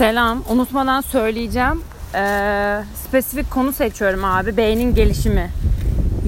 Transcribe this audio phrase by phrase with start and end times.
[0.00, 0.42] Selam.
[0.48, 1.82] Unutmadan söyleyeceğim.
[2.14, 4.56] Ee, spesifik konu seçiyorum abi.
[4.56, 5.50] Beynin gelişimi.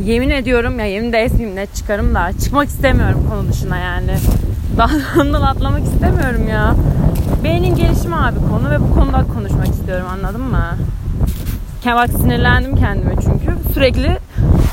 [0.05, 4.11] Yemin ediyorum ya yemin de etmeyeyim net çıkarım da çıkmak istemiyorum konu dışına yani.
[4.77, 6.75] Daha atlamak istemiyorum ya.
[7.45, 10.77] Beynin gelişimi abi konu ve bu konuda konuşmak istiyorum anladın mı?
[11.87, 13.73] Bak sinirlendim kendime çünkü.
[13.75, 14.19] Sürekli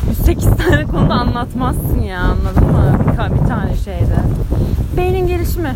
[0.10, 3.00] 108 tane konuda anlatmazsın ya anladın mı?
[3.00, 4.18] Bir, bir tane şeyde.
[4.98, 5.76] Beynin gelişimi.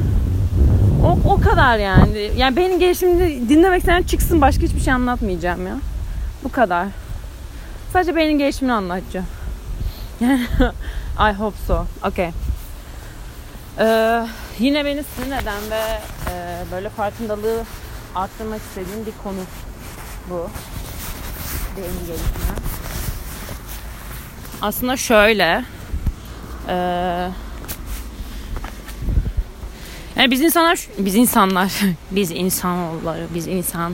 [1.04, 2.32] O, o kadar yani.
[2.38, 5.76] Yani benim gelişimini dinlemek isteyen çıksın başka hiçbir şey anlatmayacağım ya.
[6.44, 6.88] Bu kadar.
[7.94, 9.26] Sadece benim gelişimini anlatacağım.
[11.20, 11.86] I hope so.
[12.04, 12.32] Okay.
[13.80, 14.26] Ee,
[14.60, 15.82] yine beni sinir eden ve
[16.32, 17.64] e, böyle farkındalığı
[18.16, 19.40] arttırmak istediğim bir konu
[20.30, 20.50] bu.
[21.78, 22.56] Beyin gelişimi.
[24.62, 25.64] Aslında şöyle.
[26.70, 27.30] Eee
[30.16, 31.72] yani biz insanlar, biz insanlar,
[32.12, 33.94] biz insanoğulları, biz insan,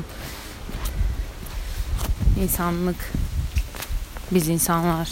[2.42, 3.12] insanlık,
[4.32, 5.10] biz insanlar.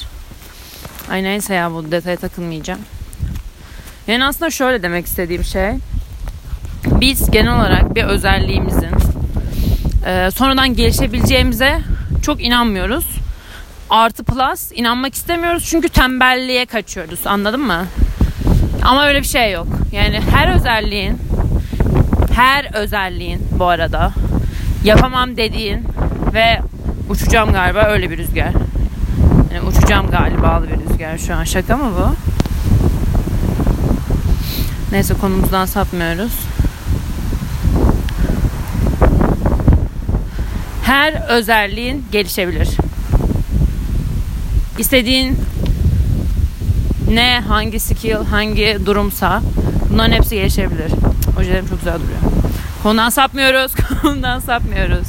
[1.10, 2.80] Ay neyse ya bu detaya takılmayacağım.
[4.08, 5.72] Yani aslında şöyle demek istediğim şey,
[6.86, 8.92] biz genel olarak bir özelliğimizin
[10.06, 11.80] e, sonradan gelişebileceğimize
[12.22, 13.06] çok inanmıyoruz.
[13.90, 17.86] Artı plus inanmak istemiyoruz çünkü tembelliğe kaçıyoruz anladın mı?
[18.84, 19.68] Ama öyle bir şey yok.
[19.92, 21.18] Yani her özelliğin
[22.34, 24.14] her özelliğin bu arada
[24.84, 25.84] yapamam dediğin
[26.34, 26.62] ve
[27.10, 28.52] uçacağım galiba öyle bir rüzgar.
[29.54, 31.44] Yani uçacağım galiba bir rüzgar şu an.
[31.44, 32.16] Şaka mı bu?
[34.92, 36.32] Neyse konumuzdan sapmıyoruz.
[40.84, 42.70] Her özelliğin gelişebilir.
[44.78, 45.38] İstediğin
[47.10, 49.42] ne hangi skill hangi durumsa
[49.90, 50.92] bunların hepsi gelişebilir.
[51.40, 52.20] Ojelerim çok güzel duruyor.
[52.84, 53.72] Konudan sapmıyoruz.
[54.02, 55.08] Konudan sapmıyoruz.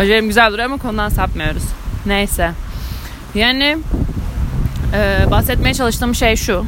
[0.00, 1.62] Ojelerim güzel duruyor ama konudan sapmıyoruz.
[2.06, 2.50] Neyse.
[3.34, 3.78] Yani
[4.94, 6.64] e, bahsetmeye çalıştığım şey şu.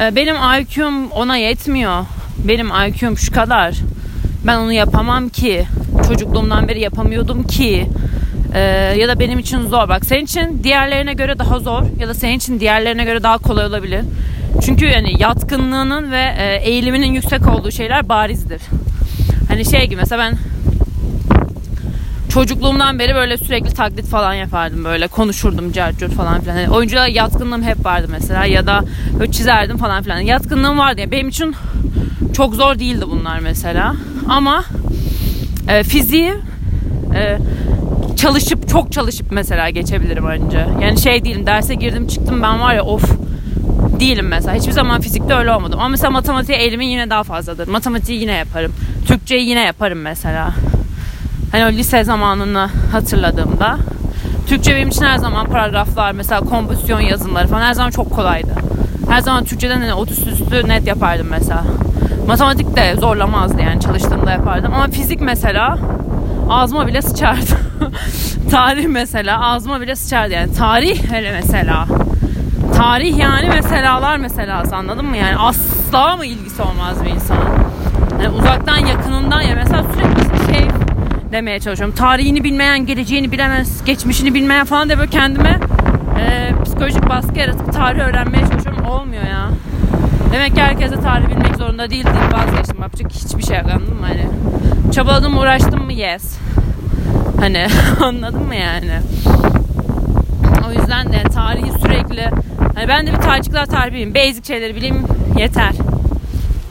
[0.00, 2.04] E, benim IQ'm ona yetmiyor.
[2.38, 3.74] Benim IQ'm şu kadar.
[4.46, 5.66] Ben onu yapamam ki.
[6.08, 7.88] Çocukluğumdan beri yapamıyordum ki
[8.54, 8.60] ee,
[8.98, 9.88] ya da benim için zor.
[9.88, 13.66] Bak senin için diğerlerine göre daha zor ya da senin için diğerlerine göre daha kolay
[13.66, 14.00] olabilir.
[14.64, 18.60] Çünkü yani yatkınlığının ve e, eğiliminin yüksek olduğu şeyler barizdir.
[19.48, 20.38] Hani şey gibi mesela ben
[22.28, 26.56] çocukluğumdan beri böyle sürekli taklit falan yapardım böyle konuşurdum carcut falan filan.
[26.56, 28.84] Yani oyunculuğa yatkınlığım hep vardı mesela ya da
[29.18, 30.18] böyle çizerdim falan filan.
[30.18, 31.54] Yatkınlığım vardı yani benim için
[32.32, 33.94] çok zor değildi bunlar mesela.
[34.28, 34.64] Ama
[35.68, 36.34] e, fiziği
[37.14, 37.38] e,
[38.20, 40.66] çalışıp çok çalışıp mesela geçebilirim önce.
[40.82, 43.04] Yani şey değilim derse girdim çıktım ben var ya of
[44.00, 44.54] değilim mesela.
[44.56, 45.78] Hiçbir zaman fizikte öyle olmadım.
[45.78, 47.68] Ama mesela matematiğe eğilimin yine daha fazladır.
[47.68, 48.72] Matematiği yine yaparım.
[49.06, 50.54] Türkçeyi yine yaparım mesela.
[51.52, 53.78] Hani o lise zamanını hatırladığımda.
[54.48, 58.54] Türkçe benim için her zaman paragraflar mesela kompozisyon yazımları falan her zaman çok kolaydı.
[59.08, 61.64] Her zaman Türkçeden hani 30 üstü net yapardım mesela.
[62.26, 64.74] Matematik de zorlamazdı yani çalıştığımda yapardım.
[64.74, 65.78] Ama fizik mesela
[66.50, 67.58] ağzıma bile sıçardı.
[68.50, 70.52] tarih mesela ağzıma bile sıçardı yani.
[70.52, 71.86] Tarih hele mesela.
[72.76, 75.16] Tarih yani meselalar mesela anladın mı?
[75.16, 77.36] Yani asla mı ilgisi olmaz bir insan?
[78.22, 80.68] Yani uzaktan yakınından ya mesela sürekli şey
[81.32, 81.94] demeye çalışıyorum.
[81.94, 85.60] Tarihini bilmeyen geleceğini bilemez, geçmişini bilmeyen falan da böyle kendime
[86.20, 88.84] e, psikolojik baskı yaratıp tarih öğrenmeye çalışıyorum.
[88.84, 89.50] Olmuyor ya.
[90.32, 92.82] Demek ki herkese tarih bilmek zorunda değil deyip vazgeçtim.
[92.82, 93.80] Yapacak hiçbir şey mı?
[94.02, 94.28] Hani
[94.92, 95.92] çabaladım uğraştım mı?
[95.92, 96.36] Yes.
[97.40, 97.66] Hani
[98.00, 99.00] anladın mı yani?
[100.68, 102.30] O yüzden de tarihi sürekli
[102.74, 104.14] hani ben de bir tarihçiler tarihi bileyim.
[104.14, 105.06] Basic şeyleri bileyim
[105.38, 105.72] yeter.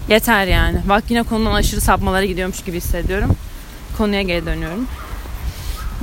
[0.09, 0.77] Yeter yani.
[0.89, 3.35] Bak yine konudan aşırı sapmalara gidiyormuş gibi hissediyorum.
[3.97, 4.87] Konuya geri dönüyorum.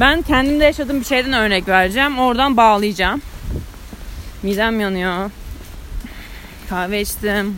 [0.01, 2.19] Ben kendimde yaşadığım bir şeyden örnek vereceğim.
[2.19, 3.23] Oradan bağlayacağım.
[4.43, 5.31] Midem yanıyor.
[6.69, 7.55] Kahve içtim.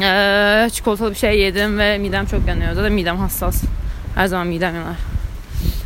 [0.00, 2.72] Ee, çikolatalı bir şey yedim ve midem çok yanıyor.
[2.72, 3.62] Zaten midem hassas.
[4.14, 4.96] Her zaman midem yanar.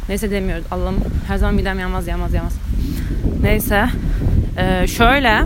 [0.08, 0.64] Neyse demiyoruz.
[0.70, 0.96] Allah'ım
[1.28, 2.52] her zaman midem yanmaz yanmaz yanmaz.
[3.42, 3.84] Neyse.
[4.58, 5.44] Ee, şöyle.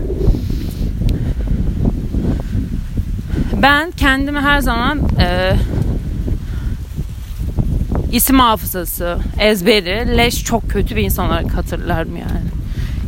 [3.61, 5.53] Ben kendimi her zaman e,
[8.11, 12.42] isim hafızası, ezberi, leş çok kötü bir insan olarak hatırlarım yani.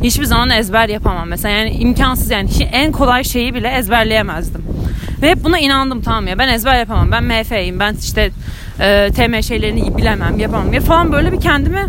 [0.06, 1.28] Hiçbir zaman ezber yapamam.
[1.28, 4.62] Mesela yani imkansız yani en kolay şeyi bile ezberleyemezdim.
[5.22, 7.10] Ve hep buna inandım tamam ya ben ezber yapamam.
[7.12, 7.80] Ben MF'yim.
[7.80, 8.30] Ben işte
[8.80, 11.86] e, TM şeylerini bilemem yapamam ya falan böyle bir kendimi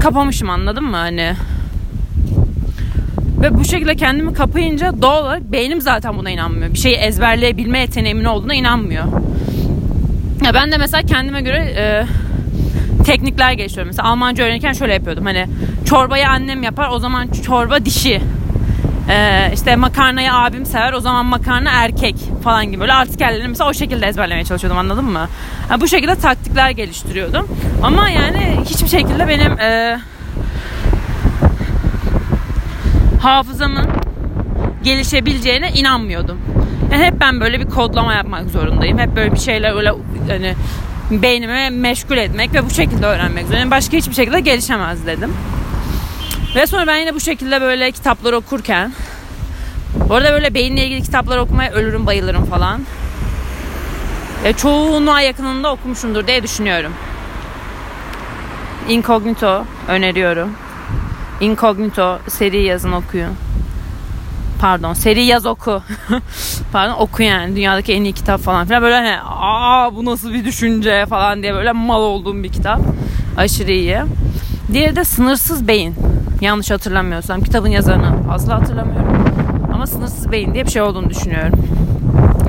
[0.00, 1.32] kapamışım anladın mı hani.
[3.42, 6.74] Ve bu şekilde kendimi kapayınca doğal olarak beynim zaten buna inanmıyor.
[6.74, 9.04] Bir şeyi ezberleyebilme yeteneğimin olduğuna inanmıyor.
[10.44, 12.04] Ya ben de mesela kendime göre e,
[13.04, 13.88] teknikler geliştiriyorum.
[13.88, 15.24] Mesela Almanca öğrenirken şöyle yapıyordum.
[15.24, 15.46] Hani
[15.84, 18.22] çorbayı annem yapar o zaman çorba dişi.
[19.08, 23.74] Ee, işte makarnayı abim sever o zaman makarna erkek falan gibi böyle artikelleri mesela o
[23.74, 25.28] şekilde ezberlemeye çalışıyordum anladın mı?
[25.70, 27.48] Yani bu şekilde taktikler geliştiriyordum.
[27.82, 30.00] Ama yani hiçbir şekilde benim e,
[33.20, 33.86] hafızamın
[34.82, 36.38] gelişebileceğine inanmıyordum.
[36.92, 38.98] Yani hep ben böyle bir kodlama yapmak zorundayım.
[38.98, 39.92] Hep böyle bir şeyler öyle
[40.28, 40.54] hani
[41.10, 43.70] beynimi meşgul etmek ve bu şekilde öğrenmek zorundayım.
[43.70, 45.32] Başka hiçbir şekilde gelişemez dedim.
[46.56, 48.92] Ve sonra ben yine bu şekilde böyle kitaplar okurken
[50.08, 52.80] bu arada böyle beyinle ilgili kitaplar okumaya ölürüm bayılırım falan.
[54.44, 56.92] E, çoğunluğa yakınında okumuşumdur diye düşünüyorum.
[58.88, 60.52] Incognito öneriyorum.
[61.40, 63.36] Incognito seri yazın okuyun.
[64.60, 65.82] Pardon seri yaz oku.
[66.72, 68.82] Pardon oku yani dünyadaki en iyi kitap falan filan.
[68.82, 72.80] Böyle hani aa bu nasıl bir düşünce falan diye böyle mal olduğum bir kitap.
[73.36, 73.98] Aşırı iyi.
[74.72, 75.94] Diğeri de Sınırsız Beyin.
[76.40, 77.40] Yanlış hatırlamıyorsam.
[77.40, 79.24] Kitabın yazarını fazla hatırlamıyorum.
[79.74, 81.58] Ama Sınırsız Beyin diye bir şey olduğunu düşünüyorum.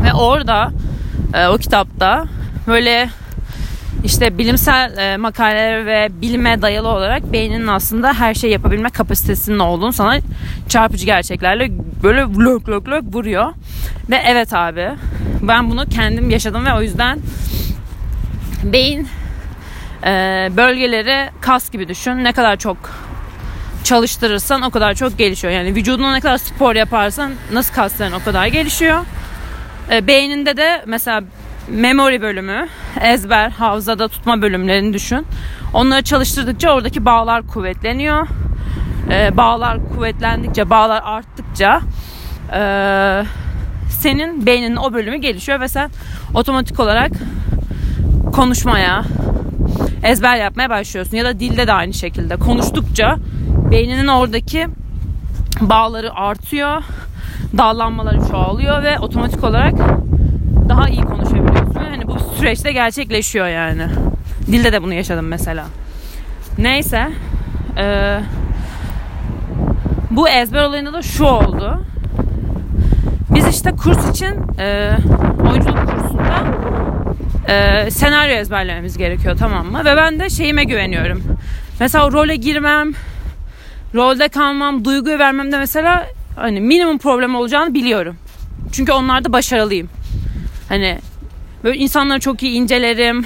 [0.04, 0.72] Ve orada
[1.34, 2.26] e, o kitapta
[2.68, 3.10] böyle
[4.04, 9.94] işte bilimsel e, makaleler ve bilime dayalı olarak beyninin aslında her şey yapabilme kapasitesinin olduğunu
[9.94, 10.18] sana
[10.70, 11.72] çarpıcı gerçeklerle
[12.04, 13.54] böyle lök lök lök vuruyor.
[14.10, 14.90] Ve evet abi
[15.42, 17.20] ben bunu kendim yaşadım ve o yüzden
[18.64, 19.08] beyin
[20.04, 20.10] e,
[20.58, 22.24] bölgeleri kas gibi düşün.
[22.24, 22.78] Ne kadar çok
[23.84, 25.54] çalıştırırsan o kadar çok gelişiyor.
[25.54, 29.06] Yani vücuduna ne kadar spor yaparsan nasıl kasların o kadar gelişiyor.
[29.92, 31.24] E, beyninde de mesela
[31.68, 32.68] memory bölümü,
[33.02, 35.26] ezber, hafızada tutma bölümlerini düşün.
[35.74, 38.28] Onları çalıştırdıkça oradaki bağlar kuvvetleniyor.
[39.12, 41.82] E, bağlar kuvvetlendikçe, bağlar arttıkça
[42.54, 42.62] e,
[43.90, 45.90] senin beyninin o bölümü gelişiyor ve sen
[46.34, 47.12] otomatik olarak
[48.34, 49.04] konuşmaya,
[50.04, 51.18] ezber yapmaya başlıyorsun.
[51.18, 52.36] Ya da dilde de aynı şekilde.
[52.36, 53.16] Konuştukça
[53.72, 54.68] beyninin oradaki
[55.62, 56.84] bağları artıyor,
[57.58, 59.74] dallanmaları çoğalıyor ve otomatik olarak
[60.70, 61.65] daha iyi konuşabiliyorsun.
[61.92, 63.88] Yani bu süreçte gerçekleşiyor yani.
[64.48, 65.66] Dilde de bunu yaşadım mesela.
[66.58, 67.10] Neyse.
[67.78, 68.20] Ee,
[70.12, 71.86] bu ezber olayında da şu oldu.
[73.30, 74.92] Biz işte kurs için e,
[75.50, 76.44] oyunculuk kursunda
[77.48, 79.80] e, senaryo ezberlememiz gerekiyor tamam mı?
[79.86, 81.24] Ve ben de şeyime güveniyorum.
[81.80, 82.94] Mesela role girmem,
[83.96, 88.18] rolde kalmam, duyguyu vermemde mesela hani minimum problem olacağını biliyorum.
[88.72, 89.90] Çünkü onlarda başarılıyım.
[90.70, 91.00] Hani
[91.64, 93.26] böyle insanları çok iyi incelerim.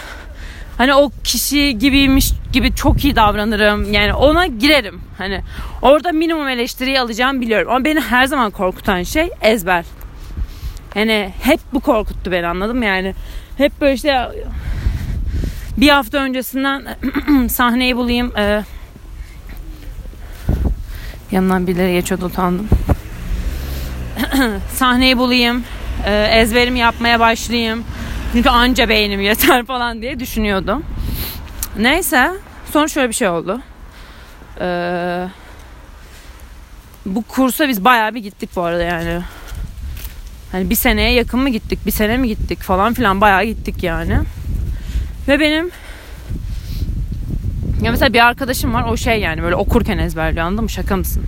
[0.78, 3.94] Hani o kişi gibiymiş gibi çok iyi davranırım.
[3.94, 5.02] Yani ona girerim.
[5.18, 5.42] Hani
[5.82, 7.72] orada minimum eleştiriyi alacağım biliyorum.
[7.72, 9.86] Ama beni her zaman korkutan şey ezber.
[10.94, 13.16] Hani hep bu korkuttu beni anladım yani.
[13.58, 14.30] Hep böyle işte
[15.78, 16.88] bir hafta öncesinden
[17.50, 18.38] sahneyi bulayım.
[18.38, 18.64] E,
[21.32, 22.70] yanından birileri geçiyordu utandım.
[24.74, 25.64] sahneyi bulayım.
[26.06, 27.84] E, ezberimi yapmaya başlayayım.
[28.32, 30.84] Çünkü anca beynim yeter falan diye düşünüyordum.
[31.78, 32.32] Neyse.
[32.74, 33.62] Sonra şöyle bir şey oldu.
[34.62, 35.28] Ee,
[37.06, 39.22] bu kursa biz bayağı bir gittik bu arada yani.
[40.52, 44.20] Hani bir seneye yakın mı gittik, bir sene mi gittik falan filan bayağı gittik yani.
[45.28, 45.72] Ve benim
[47.82, 50.70] ya mesela bir arkadaşım var o şey yani böyle okurken ezberliyor anladın mı?
[50.70, 51.24] Şaka mısın?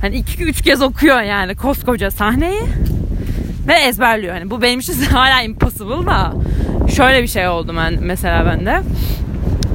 [0.00, 2.62] Hani iki üç kez okuyor yani koskoca sahneyi
[3.68, 4.34] ve ezberliyor.
[4.34, 6.32] Hani bu benim için hala impossible da
[6.96, 8.82] şöyle bir şey oldu ben mesela bende.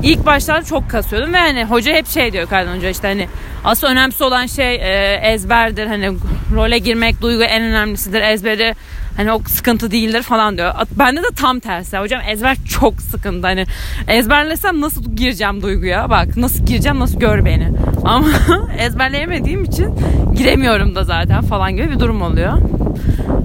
[0.03, 3.27] İlk başlarda çok kasıyordum ve hani hoca hep şey diyor Kaydan Hoca işte hani
[3.63, 5.88] asıl önemlisi olan şey e, ezberdir.
[5.88, 6.12] Hani
[6.55, 8.22] role girmek duygu en önemlisidir.
[8.22, 8.75] Ezberi
[9.17, 10.74] hani o sıkıntı değildir falan diyor.
[10.91, 11.98] Bende de tam tersi.
[11.98, 13.48] Hocam ezber çok sıkıntı.
[13.48, 13.65] Hani
[14.08, 16.10] ezberlesem nasıl gireceğim duyguya?
[16.10, 17.72] Bak nasıl gireceğim nasıl gör beni.
[18.03, 18.27] Ama
[18.79, 19.96] ezberleyemediğim için
[20.38, 22.53] giremiyorum da zaten falan gibi bir durum oluyor.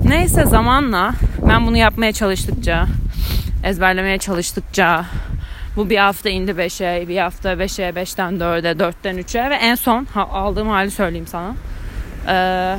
[0.05, 1.15] Neyse zamanla
[1.49, 2.87] ben bunu yapmaya çalıştıkça,
[3.65, 5.05] ezberlemeye çalıştıkça
[5.77, 10.07] bu bir hafta indi 5'e, bir hafta 5'e, 5'ten 4'e, 4'ten 3'e ve en son
[10.17, 11.55] aldığım hali söyleyeyim sana.
[12.29, 12.77] Ee,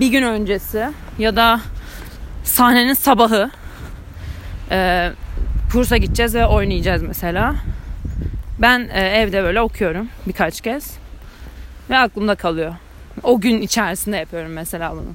[0.00, 0.88] bir gün öncesi
[1.18, 1.60] ya da
[2.44, 3.50] sahnenin sabahı
[4.70, 5.10] e,
[5.72, 7.54] kursa gideceğiz ve oynayacağız mesela.
[8.58, 10.96] Ben e, evde böyle okuyorum birkaç kez
[11.90, 12.74] ve aklımda kalıyor.
[13.22, 15.14] O gün içerisinde yapıyorum mesela bunu.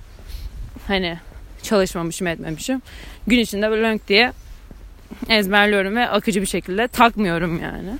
[0.87, 1.17] Hani
[1.63, 2.81] çalışmamışım etmemişim.
[3.27, 4.33] Gün içinde böyle lönk diye
[5.29, 7.97] ezberliyorum ve akıcı bir şekilde takmıyorum yani.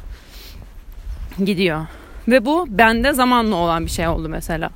[1.45, 1.85] Gidiyor.
[2.27, 4.69] Ve bu bende zamanla olan bir şey oldu mesela.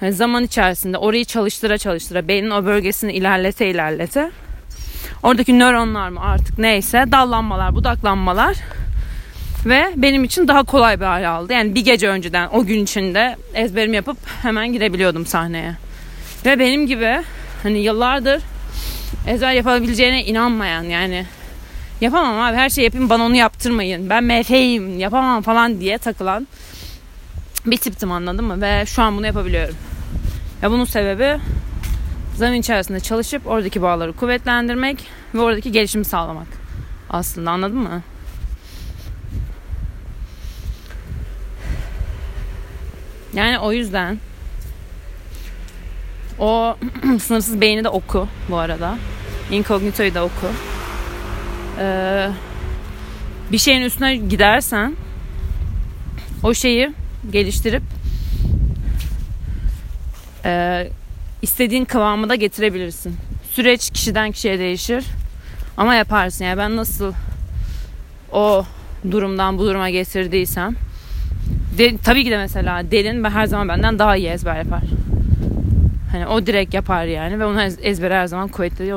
[0.00, 4.30] Yani zaman içerisinde orayı çalıştıra çalıştıra beynin o bölgesini ilerlete ilerlete
[5.22, 8.56] Oradaki nöronlar mı artık neyse dallanmalar, budaklanmalar
[9.66, 11.52] ve benim için daha kolay bir hale aldı.
[11.52, 15.76] Yani bir gece önceden o gün içinde ezberimi yapıp hemen girebiliyordum sahneye.
[16.44, 17.22] Ve benim gibi
[17.62, 18.42] hani yıllardır
[19.26, 21.26] ezber yapabileceğine inanmayan yani
[22.00, 24.10] yapamam abi her şey yapayım bana onu yaptırmayın.
[24.10, 26.46] Ben MF'yim yapamam falan diye takılan
[27.66, 28.60] bir tiptim anladın mı?
[28.60, 29.74] Ve şu an bunu yapabiliyorum.
[30.62, 31.40] Ya bunun sebebi
[32.34, 35.04] zaman içerisinde çalışıp oradaki bağları kuvvetlendirmek
[35.34, 36.46] ve oradaki gelişimi sağlamak.
[37.10, 38.02] Aslında anladın mı?
[43.36, 44.18] Yani o yüzden
[46.38, 46.76] o
[47.20, 48.98] sınırsız beyni de oku bu arada.
[49.50, 50.46] Incognito'yu da oku.
[51.78, 52.28] Ee,
[53.52, 54.96] bir şeyin üstüne gidersen
[56.42, 56.92] o şeyi
[57.30, 57.82] geliştirip
[60.44, 60.88] e,
[61.42, 63.16] istediğin kıvamı da getirebilirsin.
[63.52, 65.04] Süreç kişiden kişiye değişir.
[65.76, 66.44] Ama yaparsın.
[66.44, 67.12] Yani ben nasıl
[68.32, 68.64] o
[69.10, 70.76] durumdan bu duruma getirdiysem
[71.78, 74.82] de, tabii ki de mesela Derin her zaman benden daha iyi ezber yapar.
[76.12, 78.94] Hani o direkt yapar yani ve onun ezberi her zaman kuvvetli.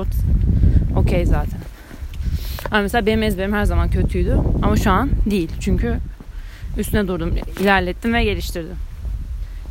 [0.95, 1.59] Okey zaten.
[2.71, 4.37] Ama mesela benim ezberim her zaman kötüydü.
[4.63, 5.49] Ama şu an değil.
[5.59, 5.97] Çünkü
[6.77, 8.75] üstüne durdum, ilerlettim ve geliştirdim.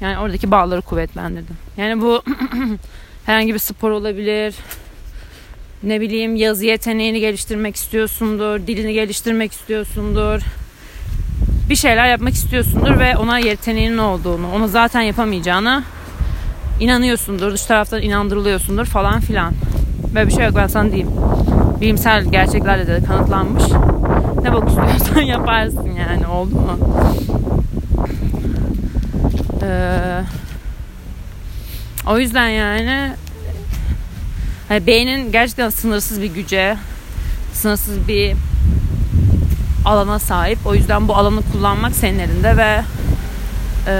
[0.00, 1.56] Yani oradaki bağları kuvvetlendirdim.
[1.76, 2.22] Yani bu
[3.26, 4.54] herhangi bir spor olabilir.
[5.82, 10.42] Ne bileyim yazı yeteneğini geliştirmek istiyorsundur, dilini geliştirmek istiyorsundur.
[11.68, 15.84] Bir şeyler yapmak istiyorsundur ve ona yeteneğinin olduğunu, onu zaten yapamayacağını
[16.80, 19.54] inanıyorsundur, dış taraftan inandırılıyorsundur falan filan.
[20.14, 21.10] Böyle bir şey yok ben sana diyeyim.
[21.80, 23.64] Bilimsel gerçeklerle de kanıtlanmış.
[24.42, 26.78] Ne bak istiyorsan yaparsın yani oldu mu?
[29.62, 30.20] Ee,
[32.06, 33.12] o yüzden yani
[34.68, 36.76] hani beynin gerçekten sınırsız bir güce,
[37.52, 38.36] sınırsız bir
[39.88, 40.58] alana sahip.
[40.64, 42.80] O yüzden bu alanı kullanmak senin elinde ve
[43.86, 43.94] e,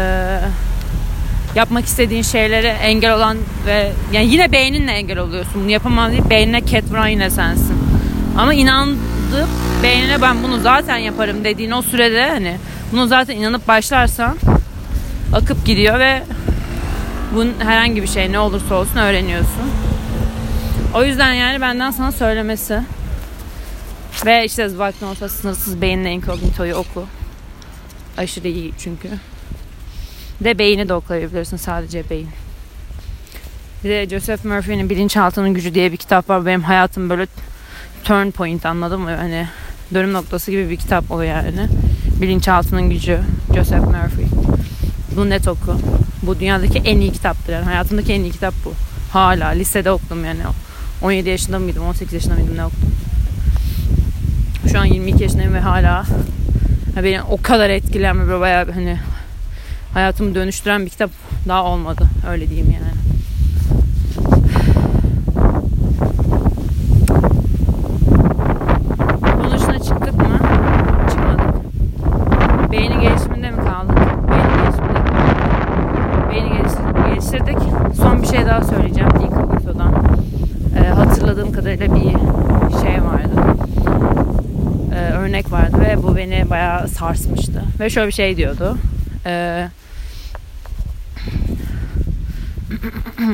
[1.54, 5.62] yapmak istediğin şeylere engel olan ve yani yine beyninle engel oluyorsun.
[5.62, 7.78] Bunu yapamam deyip beynine ket vuran yine sensin.
[8.38, 8.99] Ama inanıp
[9.83, 12.57] beynine ben bunu zaten yaparım dediğin o sürede hani
[12.92, 14.38] bunu zaten inanıp başlarsan
[15.33, 16.23] akıp gidiyor ve
[17.35, 19.71] bunun herhangi bir şey ne olursa olsun öğreniyorsun.
[20.95, 22.80] O yüzden yani benden sana söylemesi
[24.26, 27.06] ve işte vaktin olsa sınırsız beyinle incognito'yu oku.
[28.16, 29.08] Aşırı iyi çünkü.
[30.44, 32.28] De beyni de okuyabilirsin sadece beyin.
[33.84, 36.46] Bir de Joseph Murphy'nin Bilinçaltının Gücü diye bir kitap var.
[36.46, 37.26] Benim hayatım böyle
[38.04, 39.16] turn point anladın mı?
[39.16, 39.48] Hani
[39.94, 41.68] dönüm noktası gibi bir kitap o yani.
[42.20, 43.20] Bilinçaltının Gücü
[43.54, 44.26] Joseph Murphy.
[45.16, 45.76] Bunu net oku.
[46.22, 47.52] Bu dünyadaki en iyi kitaptır.
[47.52, 48.72] Yani hayatımdaki en iyi kitap bu.
[49.12, 50.40] Hala lisede okudum yani.
[51.02, 52.92] 17 yaşında mıydım, 18 yaşında mıydım ne okudum.
[54.72, 56.04] Şu an 22 yaşındayım ve hala
[56.96, 58.98] beni o kadar etkilen ve bayağı hani
[59.94, 61.10] hayatımı dönüştüren bir kitap
[61.48, 62.04] daha olmadı.
[62.30, 62.92] Öyle diyeyim yani.
[69.38, 70.38] Bunun dışına çıktık mı?
[71.10, 71.62] Çıkmadık.
[72.72, 73.98] Beyni gelişiminde mi kaldık?
[74.30, 76.30] Beyni gelişiminde kaldık.
[76.30, 76.48] Beyni
[77.08, 77.58] geliştirdik.
[77.96, 79.10] Son bir şey daha söyleyeceğim.
[79.20, 79.94] İlk videodan.
[80.78, 82.10] Ee, hatırladığım kadarıyla bir
[82.80, 83.58] şey vardı.
[84.94, 86.16] Ee, örnek vardı ve bu
[86.49, 87.62] beni bayağı sarsmıştı.
[87.81, 88.78] Ve şöyle bir şey diyordu.
[89.26, 89.69] Ee,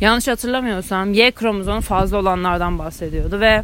[0.00, 3.62] yanlış hatırlamıyorsam Y kromozomu fazla olanlardan bahsediyordu ve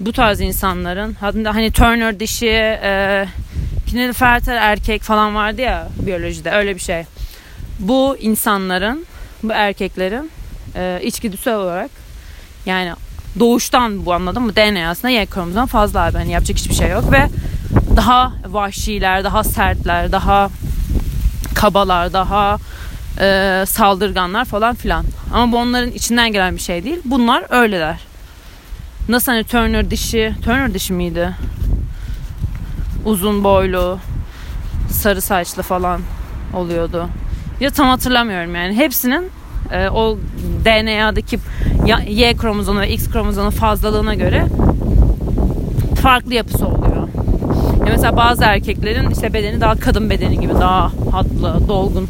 [0.00, 2.48] bu tarz insanların hani Turner dişi
[2.82, 3.26] e,
[3.90, 7.04] Klinefelter erkek falan vardı ya biyolojide öyle bir şey.
[7.78, 9.06] Bu insanların
[9.42, 10.30] bu erkeklerin
[10.76, 11.90] e, içgüdüsel olarak
[12.66, 12.92] yani
[13.38, 17.28] doğuştan bu anladın mı DNA'sında Y kromozomu fazla abi hani yapacak hiçbir şey yok ve
[17.96, 20.50] daha vahşiler, daha sertler, daha
[21.54, 22.58] kabalar, daha
[23.20, 25.04] e, saldırganlar falan filan.
[25.32, 27.00] Ama bu onların içinden gelen bir şey değil.
[27.04, 28.00] Bunlar öyleler.
[29.08, 31.36] Nasıl hani Turner dişi, Turner dişi miydi?
[33.04, 33.98] Uzun boylu,
[34.90, 36.00] sarı saçlı falan
[36.54, 37.08] oluyordu.
[37.60, 38.74] Ya tam hatırlamıyorum yani.
[38.76, 39.30] Hepsinin
[39.72, 40.18] e, o
[40.64, 41.38] DNA'daki
[42.08, 44.46] Y kromozomu ve X kromozomu fazlalığına göre
[46.02, 47.08] farklı yapısı oluyor.
[47.78, 52.08] Ya mesela bazı erkeklerin işte bedeni daha kadın bedeni gibi daha hatlı, dolgun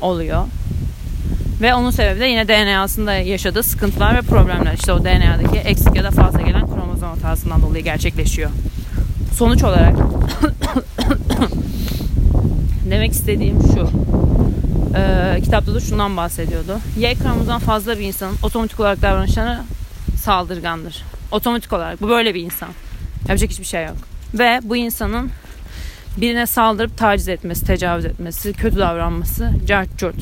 [0.00, 0.44] oluyor.
[1.60, 4.74] Ve onun sebebi de yine DNA'sında yaşadığı sıkıntılar ve problemler.
[4.74, 8.50] İşte o DNA'daki eksik ya da fazla gelen kromozom hatasından dolayı gerçekleşiyor.
[9.32, 9.94] Sonuç olarak
[12.90, 13.88] demek istediğim şu.
[14.96, 16.78] Ee, kitapta da şundan bahsediyordu.
[16.98, 19.62] Y kromozom fazla bir insanın otomatik olarak davranışlarını
[20.16, 21.04] saldırgandır.
[21.30, 22.02] Otomatik olarak.
[22.02, 22.68] Bu böyle bir insan.
[23.28, 23.96] Yapacak hiçbir şey yok.
[24.34, 25.30] Ve bu insanın
[26.16, 30.16] birine saldırıp taciz etmesi, tecavüz etmesi, kötü davranması, cart curt.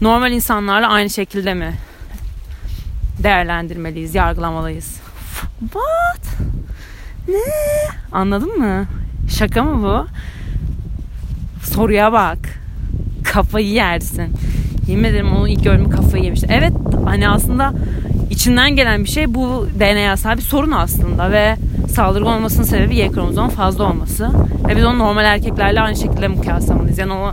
[0.00, 1.74] Normal insanlarla aynı şekilde mi
[3.22, 4.96] değerlendirmeliyiz, yargılamalıyız?
[5.60, 6.38] What?
[7.28, 7.38] Ne?
[8.12, 8.86] Anladın mı?
[9.38, 10.06] Şaka mı bu?
[11.66, 12.63] Soruya bak.
[13.34, 14.32] Kafayı yersin.
[14.88, 16.46] Yemin ederim onu ilk gördüğüm kafayı yemişti.
[16.50, 16.72] Evet
[17.04, 17.72] hani aslında
[18.30, 21.56] içinden gelen bir şey bu DNA'sal bir sorun aslında ve
[21.88, 24.30] saldırgan olmasının sebebi Y kromozom fazla olması.
[24.68, 26.98] Ve biz onu normal erkeklerle aynı şekilde mi kıyaslamalıyız?
[26.98, 27.32] Yani o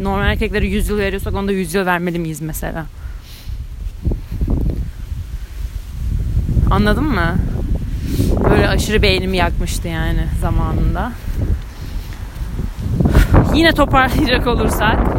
[0.00, 2.86] normal erkeklere 100 yıl veriyorsak onda 100 yıl vermeli miyiz mesela?
[6.70, 7.34] Anladın mı?
[8.50, 11.12] Böyle aşırı beynimi yakmıştı yani zamanında.
[13.54, 15.15] Yine toparlayacak olursak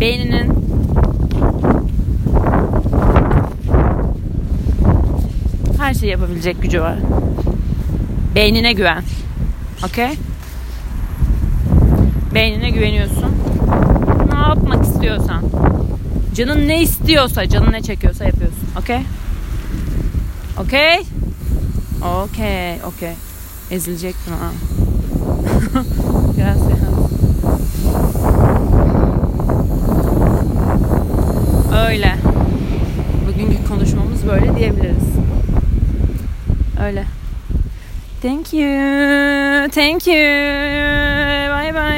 [0.00, 0.52] beyninin
[5.78, 6.98] her şeyi yapabilecek gücü var.
[8.34, 9.02] Beynine güven.
[9.84, 10.18] Okey?
[12.34, 13.32] Beynine güveniyorsun.
[14.32, 15.42] Ne yapmak istiyorsan.
[16.34, 18.68] Canın ne istiyorsa, canın ne çekiyorsa yapıyorsun.
[18.80, 19.00] Okey?
[20.58, 20.98] Okey?
[22.24, 23.12] Okey, okey.
[23.70, 24.50] Ezilecektim ha.
[26.36, 26.95] Gracias.
[31.76, 32.14] Öyle.
[33.26, 35.16] Bugünkü konuşmamız böyle diyebiliriz.
[36.86, 37.04] Öyle.
[38.22, 38.70] Thank you.
[39.70, 40.16] Thank you.
[41.56, 41.96] Bye bye.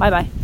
[0.00, 0.35] Bye bye.